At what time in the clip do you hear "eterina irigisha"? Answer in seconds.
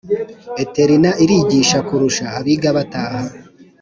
0.63-1.77